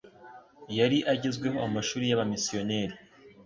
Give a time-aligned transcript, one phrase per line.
[0.77, 2.95] yari agezweho amashuri y'abamisiyoneri